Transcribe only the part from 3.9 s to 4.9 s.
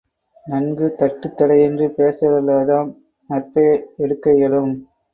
எடுக்க இயலும்.